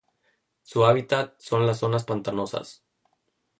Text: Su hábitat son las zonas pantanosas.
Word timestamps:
Su 0.63 0.83
hábitat 0.85 1.39
son 1.39 1.67
las 1.67 1.77
zonas 1.77 2.05
pantanosas. 2.05 2.83